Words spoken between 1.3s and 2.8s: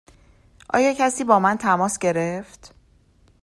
من تماس گرفت؟